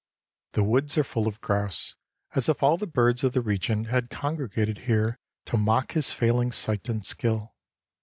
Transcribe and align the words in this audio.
The 0.53 0.63
woods 0.63 0.97
are 0.97 1.03
full 1.03 1.27
of 1.27 1.39
grouse, 1.41 1.95
as 2.33 2.49
if 2.49 2.63
all 2.63 2.75
the 2.75 2.87
birds 2.87 3.23
of 3.23 3.33
the 3.33 3.41
region 3.41 3.85
had 3.85 4.09
congregated 4.09 4.79
here 4.89 5.19
to 5.45 5.57
mock 5.57 5.91
his 5.91 6.11
failing 6.11 6.51
sight 6.51 6.89
and 6.89 7.05
skill. 7.05 7.53